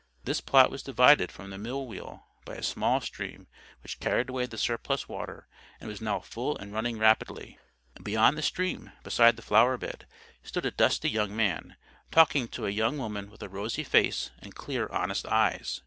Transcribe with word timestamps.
This 0.23 0.41
plot 0.41 0.71
was 0.71 0.81
divided 0.81 1.31
from 1.31 1.51
the 1.51 1.59
mill 1.59 1.85
wheel 1.85 2.25
by 2.43 2.55
a 2.55 2.63
small 2.63 3.01
stream 3.01 3.45
which 3.83 3.99
carried 3.99 4.29
away 4.29 4.47
the 4.47 4.57
surplus 4.57 5.07
water, 5.07 5.47
and 5.79 5.87
was 5.87 6.01
now 6.01 6.19
full 6.21 6.57
and 6.57 6.73
running 6.73 6.97
rapidly. 6.97 7.59
Beyond 8.01 8.35
the 8.35 8.41
stream, 8.41 8.93
beside 9.03 9.35
the 9.35 9.43
flower 9.43 9.77
bed, 9.77 10.07
stood 10.41 10.65
a 10.65 10.71
dusty 10.71 11.11
young 11.11 11.35
man, 11.35 11.75
talking 12.09 12.47
to 12.47 12.65
a 12.65 12.71
young 12.71 12.97
woman 12.97 13.29
with 13.29 13.43
a 13.43 13.47
rosy 13.47 13.83
face 13.83 14.31
and 14.39 14.55
clear 14.55 14.87
honest 14.87 15.27
eyes. 15.27 15.79